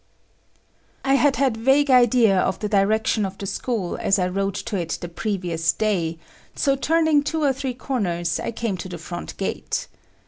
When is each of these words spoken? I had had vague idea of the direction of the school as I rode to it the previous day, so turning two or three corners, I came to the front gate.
I 1.05 1.13
had 1.13 1.35
had 1.35 1.55
vague 1.55 1.91
idea 1.91 2.35
of 2.39 2.57
the 2.57 2.67
direction 2.67 3.23
of 3.23 3.37
the 3.37 3.45
school 3.45 3.97
as 3.97 4.17
I 4.17 4.29
rode 4.29 4.55
to 4.55 4.75
it 4.75 4.97
the 4.99 5.07
previous 5.07 5.71
day, 5.73 6.17
so 6.55 6.75
turning 6.75 7.21
two 7.21 7.43
or 7.43 7.53
three 7.53 7.75
corners, 7.75 8.39
I 8.39 8.49
came 8.49 8.77
to 8.77 8.89
the 8.89 8.97
front 8.97 9.37
gate. 9.37 9.87